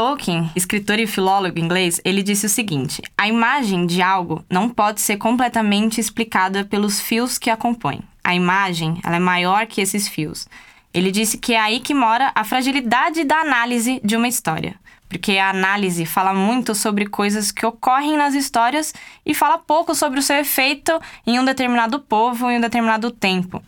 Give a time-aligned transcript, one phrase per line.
[0.00, 4.98] Tolkien, escritor e filólogo inglês, ele disse o seguinte: a imagem de algo não pode
[4.98, 8.00] ser completamente explicada pelos fios que a compõem.
[8.24, 10.48] A imagem ela é maior que esses fios.
[10.94, 14.74] Ele disse que é aí que mora a fragilidade da análise de uma história.
[15.06, 18.94] Porque a análise fala muito sobre coisas que ocorrem nas histórias
[19.26, 23.62] e fala pouco sobre o seu efeito em um determinado povo, em um determinado tempo.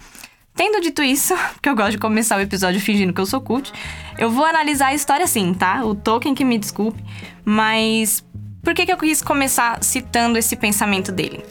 [0.54, 3.72] Tendo dito isso, porque eu gosto de começar o episódio fingindo que eu sou cult,
[4.18, 5.84] eu vou analisar a história sim, tá?
[5.84, 7.02] O Tolkien que me desculpe,
[7.44, 8.24] mas
[8.62, 11.44] por que, que eu quis começar citando esse pensamento dele?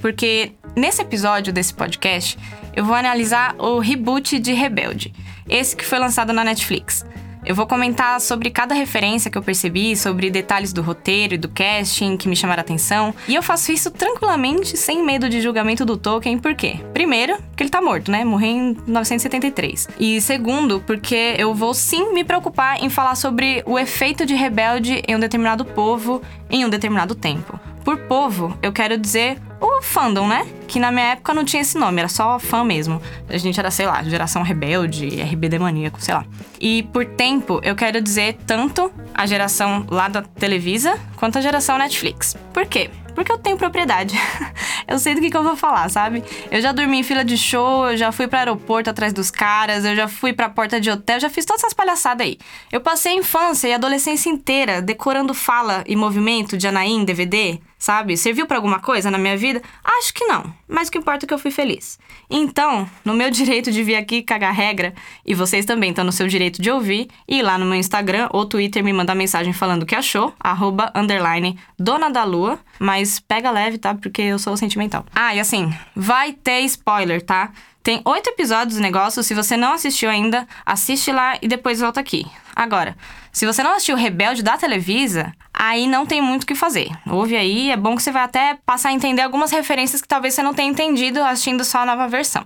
[0.00, 2.38] Porque nesse episódio desse podcast,
[2.74, 5.12] eu vou analisar o reboot de Rebelde,
[5.48, 7.04] esse que foi lançado na Netflix.
[7.44, 11.48] Eu vou comentar sobre cada referência que eu percebi, sobre detalhes do roteiro e do
[11.48, 13.14] casting que me chamaram a atenção.
[13.26, 16.80] E eu faço isso tranquilamente, sem medo de julgamento do Tolkien, por quê?
[16.92, 18.24] Primeiro, porque ele tá morto, né?
[18.24, 19.88] Morreu em 1973.
[19.98, 25.02] E segundo, porque eu vou sim me preocupar em falar sobre o efeito de rebelde
[25.06, 27.58] em um determinado povo em um determinado tempo.
[27.84, 30.46] Por povo, eu quero dizer o fandom, né?
[30.68, 33.02] Que na minha época não tinha esse nome, era só fã mesmo.
[33.28, 36.24] A gente era, sei lá, geração rebelde, RBD maníaco, sei lá.
[36.60, 41.78] E por tempo, eu quero dizer tanto a geração lá da Televisa quanto a geração
[41.78, 42.36] Netflix.
[42.52, 42.90] Por quê?
[43.18, 44.14] Porque eu tenho propriedade.
[44.86, 46.22] eu sei do que, que eu vou falar, sabe?
[46.52, 49.84] Eu já dormi em fila de show, eu já fui para aeroporto atrás dos caras,
[49.84, 52.38] eu já fui pra porta de hotel, já fiz todas essas palhaçadas aí.
[52.70, 57.58] Eu passei a infância e a adolescência inteira decorando fala e movimento de Anaim, DVD,
[57.76, 58.16] sabe?
[58.16, 59.60] Serviu para alguma coisa na minha vida?
[59.82, 61.98] Acho que não, mas o que importa é que eu fui feliz.
[62.28, 64.92] Então, no meu direito de vir aqui cagar regra,
[65.24, 68.44] e vocês também estão no seu direito de ouvir, ir lá no meu Instagram ou
[68.44, 73.50] Twitter me mandar mensagem falando o que achou, arroba, underline, dona da lua, mas pega
[73.50, 73.94] leve, tá?
[73.94, 75.04] Porque eu sou sentimental.
[75.14, 77.50] Ah, e assim, vai ter spoiler, tá?
[77.82, 81.98] Tem oito episódios do negócio, se você não assistiu ainda, assiste lá e depois volta
[81.98, 82.26] aqui.
[82.58, 82.96] Agora,
[83.30, 86.90] se você não assistiu Rebelde da Televisa, aí não tem muito o que fazer.
[87.08, 90.34] Ouve aí, é bom que você vai até passar a entender algumas referências que talvez
[90.34, 92.44] você não tenha entendido assistindo só a nova versão.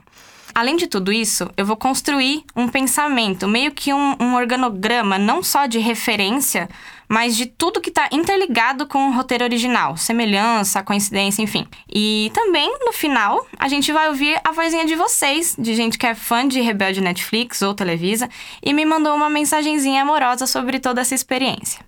[0.55, 5.43] Além de tudo isso, eu vou construir um pensamento, meio que um, um organograma, não
[5.43, 6.69] só de referência,
[7.09, 11.67] mas de tudo que está interligado com o roteiro original, semelhança, coincidência, enfim.
[11.89, 16.07] E também, no final, a gente vai ouvir a vozinha de vocês, de gente que
[16.07, 18.29] é fã de Rebelde Netflix ou Televisa,
[18.63, 21.85] e me mandou uma mensagenzinha amorosa sobre toda essa experiência.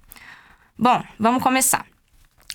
[0.79, 1.94] Bom, vamos começar.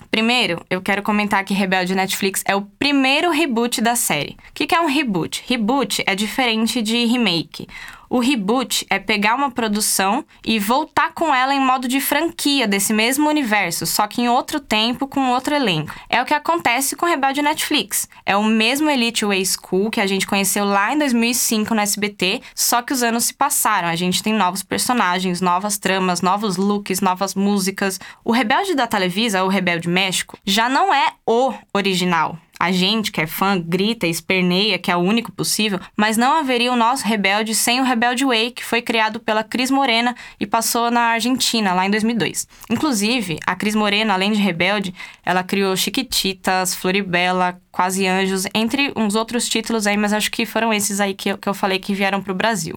[0.10, 4.38] Primeiro, eu quero comentar que Rebelde Netflix é o primeiro reboot da série.
[4.50, 5.44] O que é um reboot?
[5.48, 7.68] Reboot é diferente de remake.
[8.10, 12.92] O reboot é pegar uma produção e voltar com ela em modo de franquia desse
[12.92, 15.94] mesmo universo, só que em outro tempo, com outro elenco.
[16.10, 18.10] É o que acontece com Rebelde Netflix.
[18.26, 22.42] É o mesmo Elite Way School que a gente conheceu lá em 2005 no SBT,
[22.56, 23.88] só que os anos se passaram.
[23.88, 28.00] A gente tem novos personagens, novas tramas, novos looks, novas músicas.
[28.26, 33.22] O Rebelde da Televisa, o Rebelde México, já não é o original a gente, que
[33.22, 37.08] é fã, grita e esperneia que é o único possível, mas não haveria o nosso
[37.08, 41.74] Rebelde sem o Rebelde Way, que foi criado pela Cris Morena e passou na Argentina,
[41.74, 42.48] lá em 2002.
[42.70, 44.94] Inclusive, a Cris Morena, além de Rebelde,
[45.26, 50.74] ela criou Chiquititas, Floribela, Quase Anjos, entre uns outros títulos aí, mas acho que foram
[50.74, 52.76] esses aí que eu, que eu falei que vieram para o Brasil.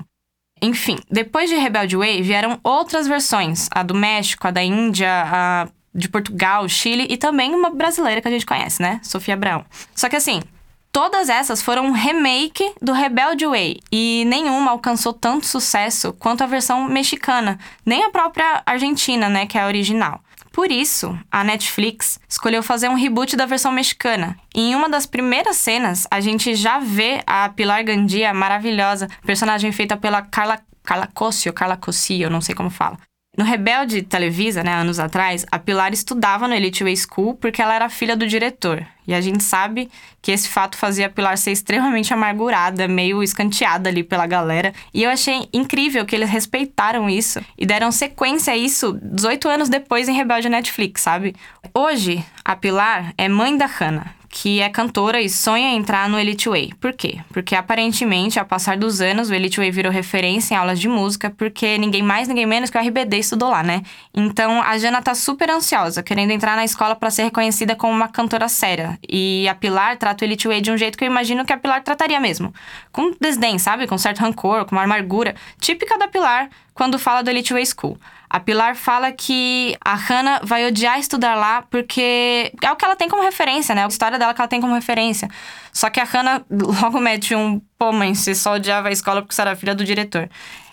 [0.61, 5.69] Enfim, depois de Rebelde Way vieram outras versões, a do México, a da Índia, a
[5.95, 9.01] de Portugal, Chile e também uma brasileira que a gente conhece, né?
[9.03, 9.65] Sofia Abraão.
[9.95, 10.43] Só que assim,
[10.91, 16.47] todas essas foram um remake do Rebelde Way e nenhuma alcançou tanto sucesso quanto a
[16.47, 20.21] versão mexicana, nem a própria Argentina, né, que é a original.
[20.53, 24.37] Por isso, a Netflix escolheu fazer um reboot da versão mexicana.
[24.55, 29.73] E em uma das primeiras cenas, a gente já vê a Pilar Gandia, maravilhosa, personagem
[29.73, 32.99] feita pela Carla Carla Cossio, Carla Cossio, não sei como fala.
[33.35, 37.75] No Rebelde Televisa, né, anos atrás, a Pilar estudava no Elite Way School porque ela
[37.75, 38.87] era filha do diretor.
[39.09, 43.89] E a gente sabe que esse fato fazia a Pilar ser extremamente amargurada, meio escanteada
[43.89, 44.75] ali pela galera.
[44.93, 49.71] E eu achei incrível que eles respeitaram isso e deram sequência a isso 18 anos
[49.71, 51.35] depois em Rebelde Netflix, sabe?
[51.73, 56.49] Hoje, a Pilar é mãe da Hannah, que é cantora e sonha entrar no Elite
[56.49, 56.73] Way.
[56.81, 57.19] Por quê?
[57.35, 61.29] Porque aparentemente, ao passar dos anos, o Elite Way virou referência em aulas de música,
[61.29, 63.83] porque ninguém mais, ninguém menos que o RBD estudou lá, né?
[64.15, 68.09] Então a Jana tá super ansiosa, querendo entrar na escola para ser reconhecida como uma
[68.09, 68.99] cantora séria.
[69.07, 71.59] E a Pilar trata o Elite Way de um jeito que eu imagino que a
[71.59, 72.55] Pilar trataria mesmo.
[72.91, 73.87] Com desdém, sabe?
[73.87, 77.99] Com certo rancor, com uma amargura, típica da Pilar quando fala do Elite Way School.
[78.33, 82.97] A Pilar fala que a Hannah vai odiar estudar lá porque é o que ela
[82.97, 83.85] tem como referência, né?
[83.85, 85.29] A história dela que ela tem como referência.
[85.71, 89.35] Só que a Hannah logo mete um, pô, mãe, você só odiava a escola porque
[89.35, 90.31] você era filha do diretor.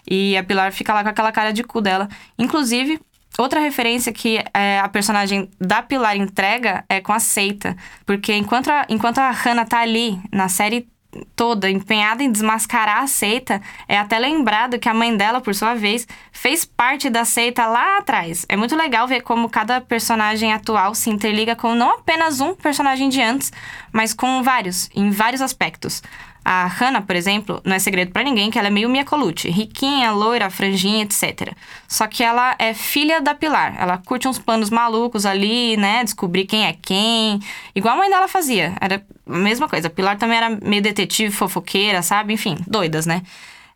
[0.10, 2.08] E a Pilar fica lá com aquela cara de cu dela.
[2.38, 2.98] Inclusive,
[3.38, 7.74] Outra referência que é, a personagem da Pilar entrega é com a seita.
[8.06, 10.90] Porque enquanto a, enquanto a Hannah tá ali na série
[11.36, 15.74] toda empenhada em desmascarar a seita, é até lembrado que a mãe dela, por sua
[15.74, 18.46] vez, fez parte da seita lá atrás.
[18.48, 23.10] É muito legal ver como cada personagem atual se interliga com não apenas um personagem
[23.10, 23.52] de antes,
[23.92, 26.02] mas com vários, em vários aspectos.
[26.44, 29.50] A Hannah, por exemplo, não é segredo para ninguém que ela é meio Mia Colucci,
[29.50, 31.54] riquinha, loira, franjinha, etc.
[31.88, 33.76] Só que ela é filha da Pilar.
[33.78, 36.04] Ela curte uns planos malucos ali, né?
[36.04, 37.40] Descobrir quem é quem.
[37.76, 38.74] Igual a mãe dela fazia.
[38.80, 39.88] Era a mesma coisa.
[39.88, 42.34] A Pilar também era meio detetive, fofoqueira, sabe?
[42.34, 43.22] Enfim, doidas, né?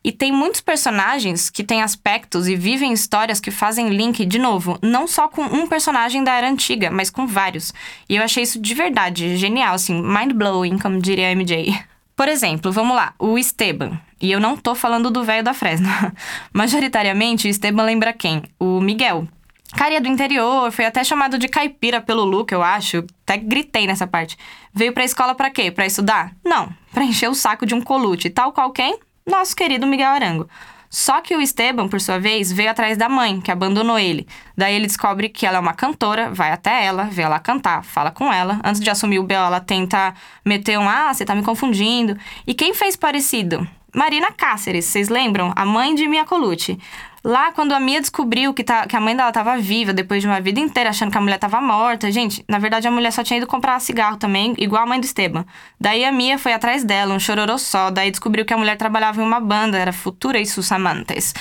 [0.03, 4.77] E tem muitos personagens que têm aspectos e vivem histórias que fazem link, de novo,
[4.81, 7.73] não só com um personagem da era antiga, mas com vários.
[8.09, 11.92] E eu achei isso de verdade genial, assim, mind-blowing, como diria a MJ.
[12.15, 13.99] Por exemplo, vamos lá, o Esteban.
[14.21, 16.13] E eu não tô falando do velho da Fresna.
[16.53, 18.43] Majoritariamente, o Esteban lembra quem?
[18.59, 19.27] O Miguel.
[19.75, 23.03] Caria do interior, foi até chamado de caipira pelo Luke, eu acho.
[23.23, 24.37] Até gritei nessa parte.
[24.71, 25.71] Veio pra escola para quê?
[25.71, 26.31] Para estudar?
[26.45, 28.99] Não, para encher o saco de um colute, tal qual quem?
[29.25, 30.47] Nosso querido Miguel Arango.
[30.93, 34.27] Só que o Esteban, por sua vez, veio atrás da mãe, que abandonou ele.
[34.55, 38.11] Daí ele descobre que ela é uma cantora, vai até ela, vê ela cantar, fala
[38.11, 38.59] com ela.
[38.63, 40.13] Antes de assumir o B.O., ela tenta
[40.45, 42.15] meter um: Ah, você tá me confundindo.
[42.45, 43.67] E quem fez parecido?
[43.91, 45.51] Marina Cáceres, vocês lembram?
[45.55, 46.77] A mãe de Mia Colucci.
[47.25, 50.27] Lá, quando a Mia descobriu que, tá, que a mãe dela estava viva, depois de
[50.27, 53.23] uma vida inteira achando que a mulher estava morta, gente, na verdade a mulher só
[53.23, 55.45] tinha ido comprar cigarro também, igual a mãe do Esteban.
[55.79, 59.21] Daí a Mia foi atrás dela, um chororô só, daí descobriu que a mulher trabalhava
[59.21, 61.33] em uma banda, era Futura e Sus Amantes.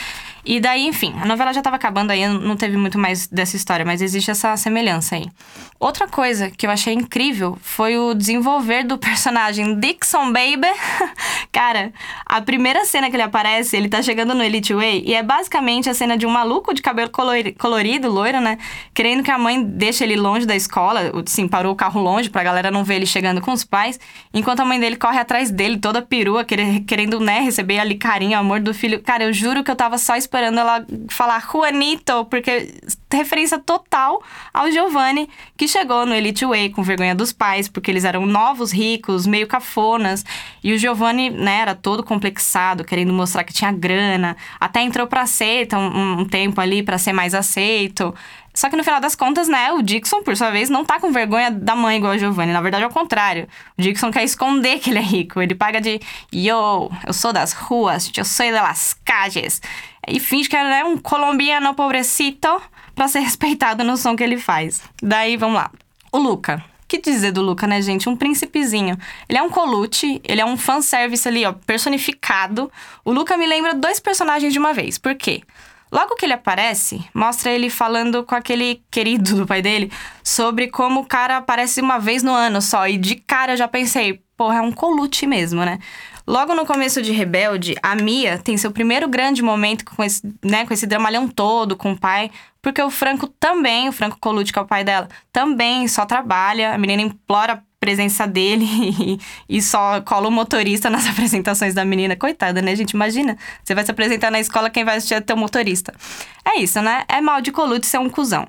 [0.44, 3.84] E daí, enfim, a novela já estava acabando aí, não teve muito mais dessa história,
[3.84, 5.26] mas existe essa semelhança aí.
[5.78, 10.68] Outra coisa que eu achei incrível foi o desenvolver do personagem Dixon Baby.
[11.52, 11.92] Cara,
[12.26, 15.88] a primeira cena que ele aparece, ele tá chegando no Elite Way e é basicamente
[15.88, 17.10] a cena de um maluco de cabelo
[17.58, 18.58] colorido, loiro, né?
[18.92, 22.42] Querendo que a mãe deixe ele longe da escola, sim, parou o carro longe pra
[22.42, 23.98] galera não ver ele chegando com os pais,
[24.34, 28.60] enquanto a mãe dele corre atrás dele, toda perua, querendo, né, receber ali carinho, amor
[28.60, 29.00] do filho.
[29.02, 32.74] Cara, eu juro que eu tava só esperando esperando ela falar Juanito, porque
[33.12, 34.22] referência total
[34.54, 38.72] ao Giovanni, que chegou no Elite Way com vergonha dos pais, porque eles eram novos,
[38.72, 40.24] ricos, meio cafonas.
[40.64, 44.34] E o Giovanni, né, era todo complexado, querendo mostrar que tinha grana.
[44.58, 48.14] Até entrou pra seita um, um tempo ali para ser mais aceito.
[48.54, 51.10] Só que no final das contas, né, o Dixon, por sua vez, não tá com
[51.10, 52.52] vergonha da mãe igual a Giovanni.
[52.52, 53.48] Na verdade, é o contrário.
[53.78, 55.40] O Dixon quer esconder que ele é rico.
[55.40, 56.00] Ele paga de
[56.32, 59.62] yo, eu sou das ruas, eu sou de las calles.
[60.06, 62.60] E finge que é né, um colombiano pobrecito
[62.94, 64.82] para ser respeitado no som que ele faz.
[65.02, 65.70] Daí, vamos lá.
[66.10, 66.62] O Luca.
[66.86, 68.06] que dizer do Luca, né, gente?
[68.06, 68.98] Um príncipezinho.
[69.26, 72.70] Ele é um colute, ele é um fanservice ali, ó, personificado.
[73.02, 74.98] O Luca me lembra dois personagens de uma vez.
[74.98, 75.42] Por quê?
[75.92, 79.92] Logo que ele aparece, mostra ele falando com aquele querido do pai dele
[80.24, 82.88] sobre como o cara aparece uma vez no ano só.
[82.88, 85.78] E de cara eu já pensei, porra, é um colute mesmo, né?
[86.26, 90.64] Logo no começo de Rebelde, a Mia tem seu primeiro grande momento com esse, né,
[90.64, 92.30] com esse dramalhão todo com o pai,
[92.62, 96.72] porque o Franco também, o Franco Colucci, que é o pai dela, também só trabalha.
[96.72, 99.18] A menina implora presença dele e,
[99.58, 102.14] e só cola o motorista nas apresentações da menina.
[102.14, 102.92] Coitada, né, gente?
[102.92, 105.92] Imagina, você vai se apresentar na escola, quem vai assistir é teu motorista.
[106.44, 107.02] É isso, né?
[107.08, 108.46] É mal de Colucci ser um cuzão.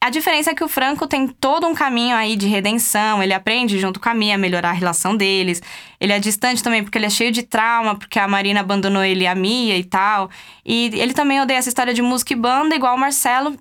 [0.00, 3.78] A diferença é que o Franco tem todo um caminho aí de redenção, ele aprende
[3.78, 5.62] junto com a Mia a melhorar a relação deles.
[6.00, 9.22] Ele é distante também porque ele é cheio de trauma, porque a Marina abandonou ele
[9.22, 10.28] e a Mia e tal.
[10.66, 13.56] E ele também odeia essa história de música e banda, igual o Marcelo,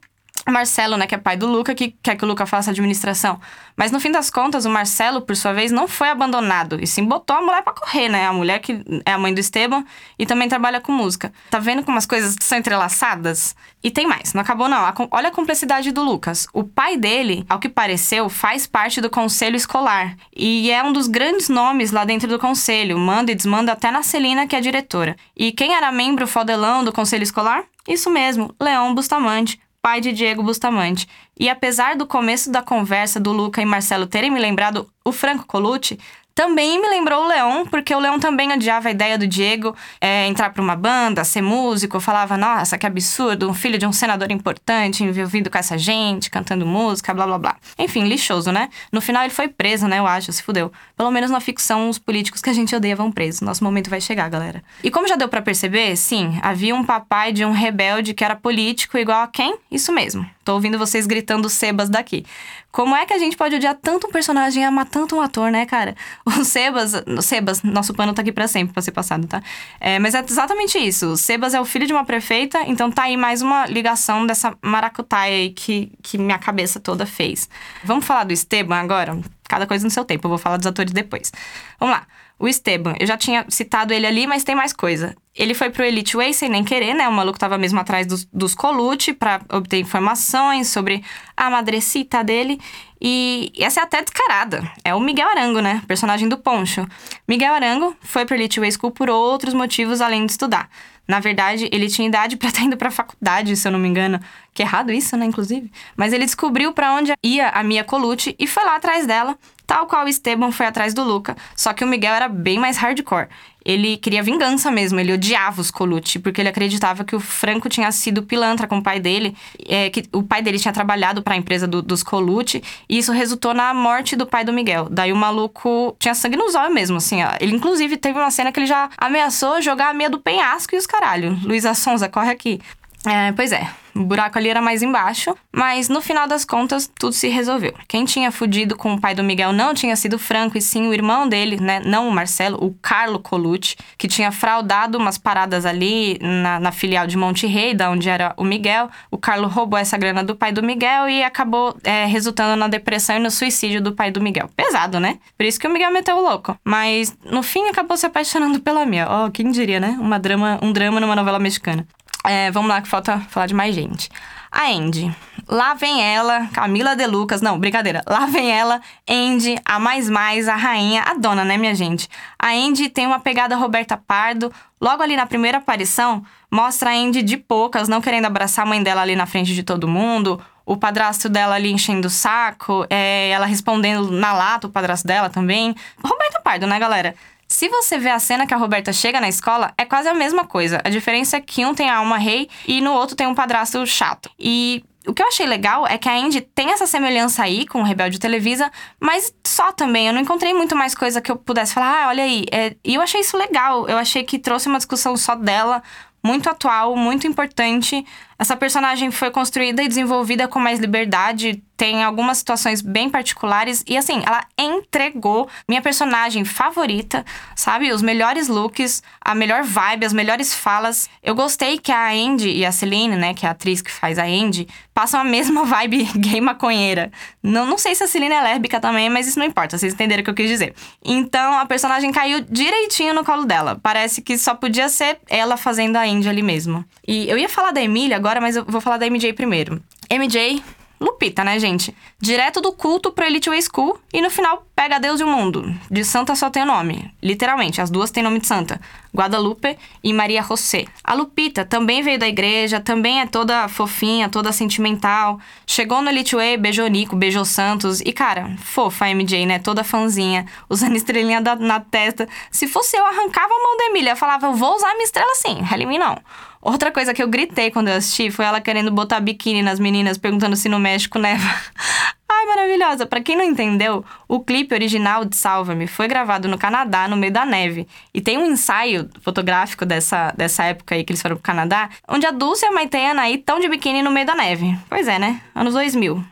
[0.49, 3.39] Marcelo, né, que é pai do Luca, que quer que o Luca faça administração.
[3.75, 6.81] Mas no fim das contas, o Marcelo, por sua vez, não foi abandonado.
[6.81, 8.25] E sim botou a mulher para correr, né?
[8.25, 9.83] A mulher que é a mãe do Esteban
[10.17, 11.31] e também trabalha com música.
[11.49, 13.55] Tá vendo como as coisas são entrelaçadas?
[13.83, 14.81] E tem mais, não acabou não.
[15.11, 16.47] Olha a complexidade do Lucas.
[16.53, 20.15] O pai dele, ao que pareceu, faz parte do conselho escolar.
[20.35, 22.97] E é um dos grandes nomes lá dentro do conselho.
[22.97, 25.15] Manda e desmanda até na Celina, que é a diretora.
[25.35, 27.63] E quem era membro fodelão do conselho escolar?
[27.87, 31.07] Isso mesmo, Leão Bustamante pai de Diego Bustamante.
[31.39, 35.45] E apesar do começo da conversa do Luca e Marcelo terem me lembrado o Franco
[35.45, 35.99] Colucci,
[36.33, 40.27] também me lembrou o Leão, porque o Leão também odiava a ideia do Diego é,
[40.27, 41.99] entrar para uma banda, ser músico.
[41.99, 46.65] Falava, nossa, que absurdo, um filho de um senador importante envolvido com essa gente, cantando
[46.65, 47.55] música, blá blá blá.
[47.77, 48.69] Enfim, lixoso, né?
[48.91, 49.99] No final ele foi preso, né?
[49.99, 50.71] Eu acho, se fudeu.
[50.95, 53.41] Pelo menos na ficção, os políticos que a gente odeia vão presos.
[53.41, 54.63] Nosso momento vai chegar, galera.
[54.83, 58.35] E como já deu para perceber, sim, havia um papai de um rebelde que era
[58.35, 59.55] político igual a quem?
[59.69, 60.25] Isso mesmo.
[60.43, 62.25] Tô ouvindo vocês gritando sebas daqui.
[62.71, 65.51] Como é que a gente pode odiar tanto um personagem e amar tanto um ator,
[65.51, 65.95] né, cara?
[66.25, 69.41] O Sebas, o Sebas, nosso pano tá aqui para sempre pra ser passado, tá?
[69.79, 71.07] É, mas é exatamente isso.
[71.07, 74.57] O Sebas é o filho de uma prefeita, então tá aí mais uma ligação dessa
[74.61, 77.49] maracutaia aí que, que minha cabeça toda fez.
[77.83, 79.19] Vamos falar do Esteban agora?
[79.47, 81.31] Cada coisa no seu tempo, eu vou falar dos atores depois.
[81.79, 82.07] Vamos lá.
[82.39, 85.15] O Esteban, eu já tinha citado ele ali, mas tem mais coisa.
[85.33, 87.07] Ele foi pro Elite Way sem nem querer, né?
[87.07, 91.03] O maluco tava mesmo atrás dos, dos Colucci para obter informações sobre
[91.37, 92.59] a madrecita dele.
[93.01, 94.69] E essa é até descarada.
[94.83, 95.81] É o Miguel Arango, né?
[95.87, 96.85] Personagem do Poncho.
[97.27, 100.69] Miguel Arango foi pro Elite Way School por outros motivos além de estudar.
[101.07, 104.19] Na verdade, ele tinha idade para estar indo para faculdade, se eu não me engano.
[104.53, 105.71] Que errado isso, né, inclusive.
[105.95, 109.87] Mas ele descobriu para onde ia a Mia Colucci e foi lá atrás dela, tal
[109.87, 111.35] qual Esteban foi atrás do Luca.
[111.55, 113.29] Só que o Miguel era bem mais hardcore.
[113.63, 117.91] Ele queria vingança mesmo, ele odiava os Colucci, porque ele acreditava que o Franco tinha
[117.91, 119.35] sido pilantra com o pai dele,
[119.67, 123.11] é, que o pai dele tinha trabalhado para a empresa do, dos Colucci, e isso
[123.11, 124.87] resultou na morte do pai do Miguel.
[124.89, 127.23] Daí o maluco tinha sangue nos olhos mesmo, assim.
[127.23, 127.29] Ó.
[127.39, 130.77] Ele, inclusive, teve uma cena que ele já ameaçou jogar a meia do penhasco e
[130.77, 131.37] os caralho.
[131.43, 132.59] Luísa Sonza, corre aqui.
[133.05, 137.13] É, pois é, o buraco ali era mais embaixo, mas no final das contas tudo
[137.13, 137.73] se resolveu.
[137.87, 140.93] Quem tinha fudido com o pai do Miguel não tinha sido Franco, e sim o
[140.93, 141.81] irmão dele, né?
[141.83, 147.07] Não o Marcelo, o Carlo Colucci, que tinha fraudado umas paradas ali na, na filial
[147.07, 148.89] de Monte Rei, da onde era o Miguel.
[149.09, 153.15] O Carlo roubou essa grana do pai do Miguel e acabou é, resultando na depressão
[153.17, 154.49] e no suicídio do pai do Miguel.
[154.55, 155.19] Pesado, né?
[155.37, 156.57] Por isso que o Miguel meteu o louco.
[156.63, 159.07] Mas no fim acabou se apaixonando pela Mia.
[159.09, 159.97] Oh, quem diria, né?
[159.99, 161.85] Uma drama, um drama numa novela mexicana.
[162.23, 164.09] É, vamos lá, que falta falar de mais gente.
[164.51, 165.15] A Andy.
[165.47, 167.41] Lá vem ela, Camila De Lucas.
[167.41, 168.03] Não, brincadeira.
[168.07, 172.09] Lá vem ela, Andy, a mais mais, a rainha, a dona, né, minha gente?
[172.37, 174.51] A Andy tem uma pegada Roberta Pardo.
[174.79, 178.83] Logo ali na primeira aparição, mostra a Andy de poucas, não querendo abraçar a mãe
[178.83, 180.39] dela ali na frente de todo mundo.
[180.65, 185.29] O padrasto dela ali enchendo o saco, é, ela respondendo na lata, o padrasto dela
[185.29, 185.73] também.
[186.03, 187.15] Roberta Pardo, né, galera?
[187.51, 190.45] Se você vê a cena que a Roberta chega na escola, é quase a mesma
[190.45, 190.79] coisa.
[190.85, 193.85] A diferença é que um tem a alma rei e no outro tem um padrasto
[193.85, 194.31] chato.
[194.39, 197.81] E o que eu achei legal é que a Andy tem essa semelhança aí com
[197.81, 200.07] o Rebelde Televisa, mas só também.
[200.07, 202.45] Eu não encontrei muito mais coisa que eu pudesse falar, ah, olha aí.
[202.53, 202.73] É...
[202.85, 203.85] E eu achei isso legal.
[203.85, 205.83] Eu achei que trouxe uma discussão só dela,
[206.23, 208.05] muito atual, muito importante.
[208.41, 213.97] Essa personagem foi construída e desenvolvida com mais liberdade, tem algumas situações bem particulares e
[213.97, 217.91] assim, ela entregou minha personagem favorita, sabe?
[217.91, 221.09] Os melhores looks, a melhor vibe, as melhores falas.
[221.23, 224.19] Eu gostei que a Andy e a Celine, né, que é a atriz que faz
[224.19, 227.11] a Andy, passam a mesma vibe gay maconheira.
[227.41, 230.21] Não, não sei se a Celine é lésbica também, mas isso não importa, vocês entenderam
[230.21, 230.75] o que eu quis dizer.
[231.03, 233.79] Então, a personagem caiu direitinho no colo dela.
[233.81, 236.85] Parece que só podia ser ela fazendo a Andy ali mesmo.
[237.07, 239.81] E eu ia falar da Emília agora, mas eu vou falar da MJ primeiro.
[240.09, 240.61] MJ
[241.01, 241.95] Lupita, né, gente?
[242.19, 245.75] Direto do culto pro Elite Way School e no final pega Deus e o mundo.
[245.89, 247.11] De santa só tem o nome.
[247.23, 248.79] Literalmente, as duas têm nome de santa.
[249.11, 250.85] Guadalupe e Maria José.
[251.03, 255.39] A Lupita também veio da igreja, também é toda fofinha, toda sentimental.
[255.65, 257.99] Chegou no Elite Way, beijou Nico, beijou Santos.
[258.01, 259.57] E, cara, fofa a MJ, né?
[259.57, 262.29] Toda fanzinha, usando estrelinha da, na testa.
[262.51, 264.15] Se fosse eu, arrancava a mão da Emília.
[264.15, 266.15] Falava, eu vou usar minha estrela sim, Helen não.
[266.61, 270.17] Outra coisa que eu gritei quando eu assisti foi ela querendo botar biquíni nas meninas,
[270.17, 271.43] perguntando se no México neva.
[272.29, 273.05] Ai, maravilhosa!
[273.05, 277.33] Para quem não entendeu, o clipe original de Salva-me foi gravado no Canadá, no meio
[277.33, 277.87] da neve.
[278.13, 282.25] E tem um ensaio fotográfico dessa, dessa época aí que eles foram pro Canadá, onde
[282.25, 284.77] a Dulce e a Maite e a Anaí estão de biquíni no meio da neve.
[284.87, 285.41] Pois é, né?
[285.53, 286.23] Anos 2000.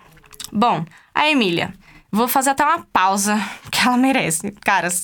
[0.51, 1.74] Bom, a Emília.
[2.12, 3.39] Vou fazer até uma pausa,
[3.71, 4.51] que ela merece.
[4.63, 5.03] Caras,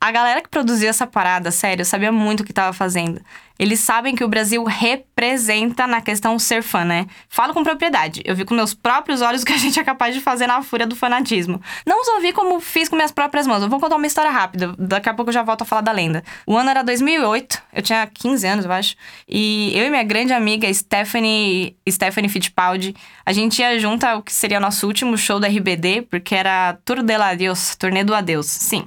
[0.00, 3.22] a galera que produziu essa parada, sério, sabia muito o que tava fazendo.
[3.58, 7.06] Eles sabem que o Brasil representa na questão ser fã, né?
[7.28, 8.22] Falo com propriedade.
[8.24, 10.62] Eu vi com meus próprios olhos o que a gente é capaz de fazer na
[10.62, 11.60] fúria do fanatismo.
[11.86, 13.62] Não só vi como fiz com minhas próprias mãos.
[13.62, 14.74] Eu vou contar uma história rápida.
[14.78, 16.24] Daqui a pouco eu já volto a falar da lenda.
[16.46, 17.62] O ano era 2008.
[17.72, 18.96] Eu tinha 15 anos, eu acho.
[19.28, 22.94] E eu e minha grande amiga Stephanie, Stephanie Fittipaldi,
[23.24, 27.02] a gente ia junto ao que seria nosso último show da RBD, porque era Tour
[27.02, 28.46] de la Deus, Turnê do Adeus.
[28.46, 28.84] Sim,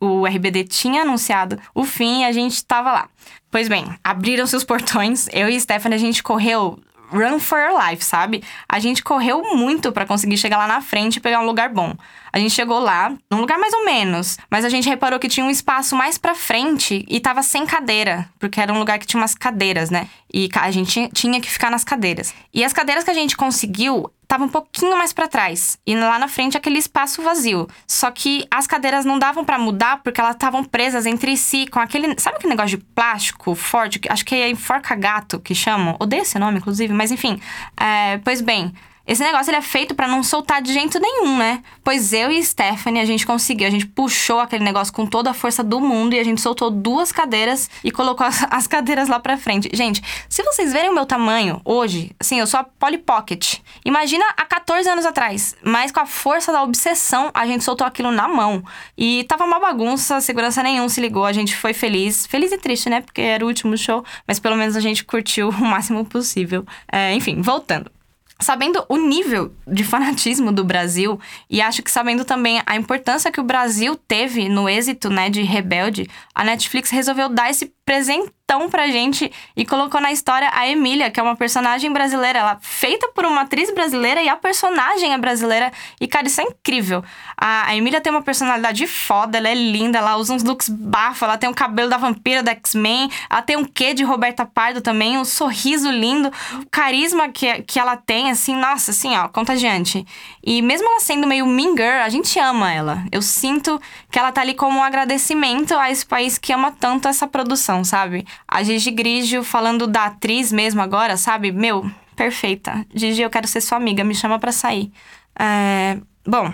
[0.00, 3.08] o RBD tinha anunciado o fim e a gente tava lá.
[3.50, 5.28] Pois bem, abriram seus portões.
[5.32, 6.78] Eu e Stephanie, a gente correu
[7.10, 8.42] run for your life, sabe?
[8.68, 11.94] A gente correu muito para conseguir chegar lá na frente e pegar um lugar bom.
[12.32, 15.46] A gente chegou lá, num lugar mais ou menos, mas a gente reparou que tinha
[15.46, 19.20] um espaço mais para frente e tava sem cadeira, porque era um lugar que tinha
[19.20, 20.08] umas cadeiras, né?
[20.32, 22.34] E a gente tinha que ficar nas cadeiras.
[22.52, 26.18] E as cadeiras que a gente conseguiu tava um pouquinho mais para trás e lá
[26.18, 27.68] na frente aquele espaço vazio.
[27.86, 31.78] Só que as cadeiras não davam para mudar porque elas estavam presas entre si com
[31.80, 35.96] aquele, sabe aquele negócio de plástico forte, acho que é enforca gato que chamam.
[36.00, 37.40] Odeio esse nome inclusive, mas enfim.
[37.76, 38.72] É, pois bem,
[39.06, 41.62] Esse negócio ele é feito para não soltar de jeito nenhum, né?
[41.84, 43.68] Pois eu e Stephanie, a gente conseguiu.
[43.68, 46.70] A gente puxou aquele negócio com toda a força do mundo e a gente soltou
[46.70, 49.70] duas cadeiras e colocou as, as cadeiras lá pra frente.
[49.72, 53.58] Gente, se vocês verem o meu tamanho hoje, assim, eu sou a Polly Pocket.
[53.84, 55.54] Imagina há 14 anos atrás.
[55.62, 58.64] Mas com a força da obsessão, a gente soltou aquilo na mão.
[58.98, 61.24] E tava uma bagunça, segurança nenhum se ligou.
[61.24, 62.26] A gente foi feliz.
[62.26, 63.00] Feliz e triste, né?
[63.00, 64.04] Porque era o último show.
[64.26, 66.66] Mas pelo menos a gente curtiu o máximo possível.
[66.90, 67.95] É, enfim, voltando
[68.38, 73.40] sabendo o nível de fanatismo do Brasil e acho que sabendo também a importância que
[73.40, 78.88] o Brasil teve no êxito, né, de Rebelde, a Netflix resolveu dar esse presentão pra
[78.88, 83.24] gente e colocou na história a Emília, que é uma personagem brasileira, ela feita por
[83.24, 85.72] uma atriz brasileira e a personagem é brasileira.
[86.00, 87.04] E, cara, isso é incrível.
[87.36, 91.24] A, a Emília tem uma personalidade foda, ela é linda, ela usa uns looks bafo,
[91.24, 94.80] ela tem o cabelo da vampira da X-Men, ela tem um quê de Roberta Pardo
[94.80, 100.04] também, um sorriso lindo, o carisma que, que ela tem, assim, nossa, assim, ó, contagiante.
[100.42, 103.04] E mesmo ela sendo meio mean girl, a gente ama ela.
[103.12, 107.06] Eu sinto que ela tá ali como um agradecimento a esse país que ama tanto
[107.06, 108.26] essa produção sabe?
[108.46, 111.52] A Gigi Grigio falando da atriz mesmo agora, sabe?
[111.52, 112.84] Meu, perfeita.
[112.94, 114.92] Gigi, eu quero ser sua amiga, me chama pra sair.
[115.38, 115.98] É...
[116.26, 116.52] Bom,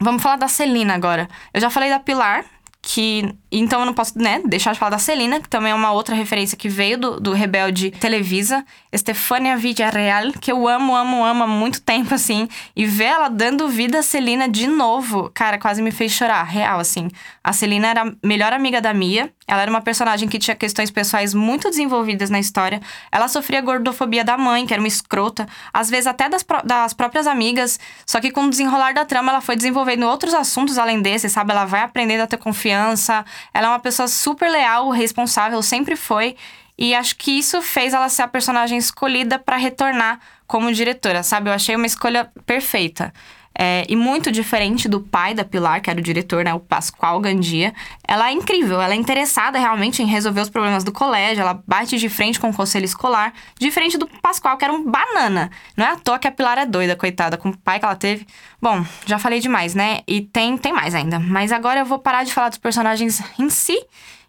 [0.00, 1.28] vamos falar da Celina agora.
[1.52, 2.44] Eu já falei da Pilar,
[2.82, 5.90] que então eu não posso, né, deixar de falar da Celina, que também é uma
[5.90, 8.64] outra referência que veio do, do Rebelde Televisa.
[8.92, 12.48] Estefânia Villarreal, que eu amo, amo, amo há muito tempo, assim.
[12.76, 16.78] E ver ela dando vida a Celina de novo, cara, quase me fez chorar, real,
[16.78, 17.08] assim.
[17.42, 19.30] A Celina era a melhor amiga da Mia.
[19.46, 22.80] Ela era uma personagem que tinha questões pessoais muito desenvolvidas na história.
[23.10, 25.46] Ela sofria gordofobia da mãe, que era uma escrota.
[25.72, 27.80] Às vezes até das, das próprias amigas.
[28.06, 31.52] Só que com o desenrolar da trama, ela foi desenvolvendo outros assuntos além desse, sabe?
[31.52, 36.36] Ela vai aprendendo a ter confiança ela é uma pessoa super leal, responsável, sempre foi.
[36.76, 41.50] E acho que isso fez ela ser a personagem escolhida para retornar como diretora, sabe?
[41.50, 43.12] Eu achei uma escolha perfeita.
[43.60, 47.18] É, e muito diferente do pai da Pilar, que era o diretor, né, o Pascoal
[47.18, 47.74] Gandia.
[48.06, 51.98] Ela é incrível, ela é interessada realmente em resolver os problemas do colégio, ela bate
[51.98, 55.50] de frente com o conselho escolar, diferente do Pascoal, que era um banana.
[55.76, 57.96] Não é à toa que a Pilar é doida, coitada, com o pai que ela
[57.96, 58.24] teve.
[58.62, 60.02] Bom, já falei demais, né?
[60.06, 61.18] E tem, tem mais ainda.
[61.18, 63.76] Mas agora eu vou parar de falar dos personagens em si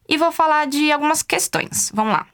[0.07, 1.91] e vou falar de algumas questões.
[1.93, 2.25] Vamos lá.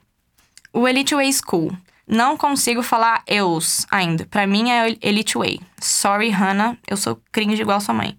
[0.72, 1.76] O Elite Way School.
[2.06, 4.26] Não consigo falar eus ainda.
[4.26, 5.60] Para mim é Elite Way.
[5.80, 8.16] Sorry, Hannah, eu sou cringe igual sua mãe.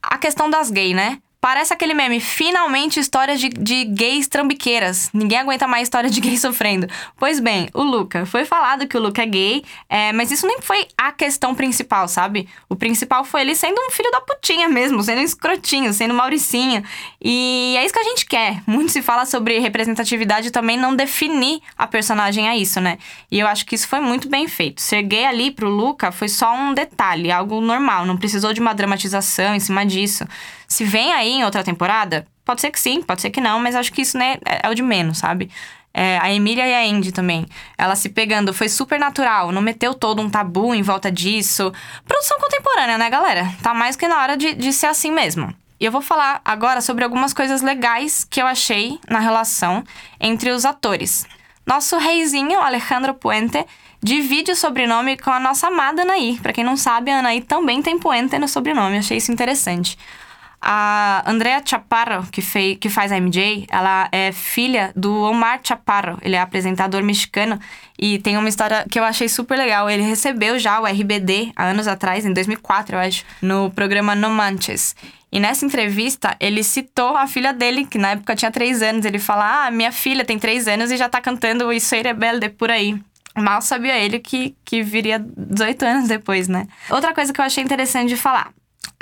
[0.00, 1.20] A questão das gays, né?
[1.44, 5.10] Parece aquele meme, finalmente histórias de, de gays trambiqueiras.
[5.12, 6.88] Ninguém aguenta mais história de gay sofrendo.
[7.18, 8.24] Pois bem, o Luca.
[8.24, 12.08] Foi falado que o Luca é gay, é, mas isso nem foi a questão principal,
[12.08, 12.48] sabe?
[12.66, 16.82] O principal foi ele sendo um filho da putinha mesmo, sendo um escrotinho, sendo mauricinho.
[17.20, 18.62] E é isso que a gente quer.
[18.66, 22.96] Muito se fala sobre representatividade também não definir a personagem a isso, né?
[23.30, 24.80] E eu acho que isso foi muito bem feito.
[24.80, 28.06] Ser gay ali pro Luca foi só um detalhe, algo normal.
[28.06, 30.26] Não precisou de uma dramatização em cima disso.
[30.74, 33.76] Se vem aí em outra temporada, pode ser que sim, pode ser que não, mas
[33.76, 35.48] acho que isso né, é, é o de menos, sabe?
[35.94, 37.46] É, a Emília e a Andy também.
[37.78, 41.72] Ela se pegando, foi super natural, não meteu todo um tabu em volta disso.
[42.04, 43.54] Produção contemporânea, né, galera?
[43.62, 45.54] Tá mais que na hora de, de ser assim mesmo.
[45.78, 49.84] E eu vou falar agora sobre algumas coisas legais que eu achei na relação
[50.18, 51.24] entre os atores.
[51.64, 53.64] Nosso reizinho, Alejandro Puente,
[54.02, 56.36] divide o sobrenome com a nossa amada Anaí.
[56.42, 59.96] Para quem não sabe, a Anaí também tem Puente no sobrenome, achei isso interessante.
[60.66, 62.40] A Andrea Chaparro, que,
[62.76, 66.18] que faz a MJ, ela é filha do Omar Chaparro.
[66.22, 67.60] Ele é apresentador mexicano
[67.98, 69.90] e tem uma história que eu achei super legal.
[69.90, 74.30] Ele recebeu já o RBD há anos atrás, em 2004, eu acho, no programa No
[74.30, 74.96] Manches.
[75.30, 79.04] E nessa entrevista, ele citou a filha dele, que na época tinha três anos.
[79.04, 82.70] Ele fala: Ah, minha filha tem três anos e já tá cantando Isso Rebelde por
[82.70, 82.98] aí.
[83.36, 86.66] Mal sabia ele que, que viria 18 anos depois, né?
[86.88, 88.50] Outra coisa que eu achei interessante de falar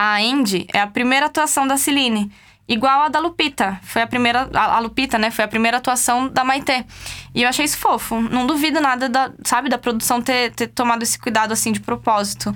[0.02, 2.28] a Andy é a primeira atuação da Celine.
[2.66, 3.78] Igual a da Lupita.
[3.84, 4.50] Foi a primeira.
[4.52, 5.30] A, Lupita, né?
[5.30, 6.84] Foi a primeira atuação da Maitê.
[7.32, 8.20] E eu achei isso fofo.
[8.20, 12.52] Não duvido nada da, sabe, da produção ter, ter tomado esse cuidado assim de propósito.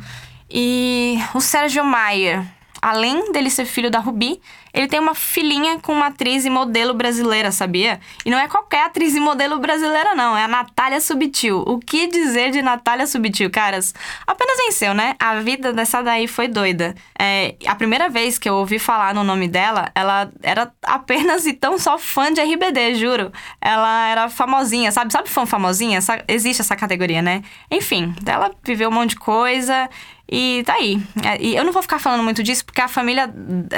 [0.50, 2.44] E o Sérgio Maier,
[2.82, 4.40] além dele ser filho da Rubi,
[4.76, 7.98] ele tem uma filhinha com uma atriz e modelo brasileira, sabia?
[8.26, 10.36] E não é qualquer atriz e modelo brasileira, não.
[10.36, 11.64] É a Natália Subtil.
[11.66, 13.94] O que dizer de Natália Subtil, caras?
[14.26, 15.14] Apenas venceu, né?
[15.18, 16.94] A vida dessa daí foi doida.
[17.18, 21.54] É, a primeira vez que eu ouvi falar no nome dela, ela era apenas e
[21.54, 23.32] tão só fã de RBD, juro.
[23.58, 25.10] Ela era famosinha, sabe?
[25.10, 25.96] Sabe fã famosinha?
[25.96, 27.42] Essa, existe essa categoria, né?
[27.70, 29.88] Enfim, ela viveu um monte de coisa.
[30.30, 31.00] E tá aí.
[31.24, 33.28] É, e eu não vou ficar falando muito disso, porque a família,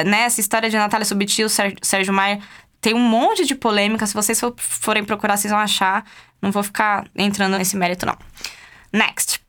[0.06, 2.40] né, essa história de Natália Subtil, Sérgio Maia,
[2.80, 4.06] tem um monte de polêmica.
[4.06, 6.04] Se vocês forem procurar, vocês vão achar.
[6.40, 8.16] Não vou ficar entrando nesse mérito, não.
[8.92, 9.40] Next.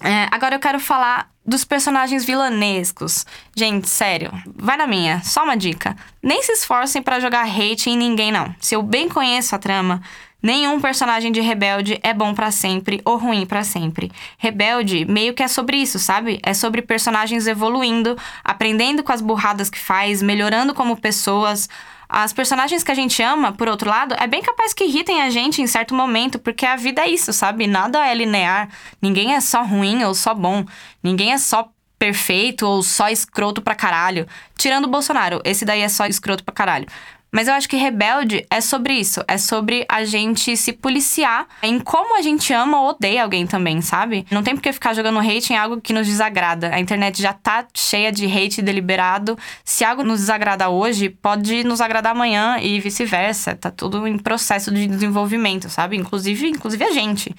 [0.00, 3.26] É, agora eu quero falar dos personagens vilanescos.
[3.56, 5.96] Gente, sério, vai na minha, só uma dica.
[6.22, 8.54] Nem se esforcem para jogar hate em ninguém, não.
[8.60, 10.00] Se eu bem conheço a trama,
[10.40, 14.08] Nenhum personagem de Rebelde é bom para sempre ou ruim para sempre.
[14.38, 16.38] Rebelde meio que é sobre isso, sabe?
[16.44, 21.68] É sobre personagens evoluindo, aprendendo com as burradas que faz, melhorando como pessoas.
[22.08, 25.28] As personagens que a gente ama, por outro lado, é bem capaz que irritem a
[25.28, 27.66] gente em certo momento, porque a vida é isso, sabe?
[27.66, 28.68] Nada é linear.
[29.02, 30.64] Ninguém é só ruim ou só bom.
[31.02, 34.26] Ninguém é só perfeito ou só escroto pra caralho.
[34.56, 36.86] Tirando o Bolsonaro, esse daí é só escroto pra caralho.
[37.30, 39.22] Mas eu acho que Rebelde é sobre isso.
[39.28, 43.80] É sobre a gente se policiar em como a gente ama ou odeia alguém também,
[43.82, 44.26] sabe?
[44.30, 46.74] Não tem por que ficar jogando hate em algo que nos desagrada.
[46.74, 49.38] A internet já tá cheia de hate deliberado.
[49.64, 53.54] Se algo nos desagrada hoje, pode nos agradar amanhã e vice-versa.
[53.54, 55.96] Tá tudo em processo de desenvolvimento, sabe?
[55.96, 57.34] Inclusive, inclusive a gente